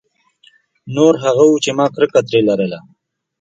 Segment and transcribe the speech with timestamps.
[0.95, 2.79] نور هغه وو چې ما کرکه ترې لرله.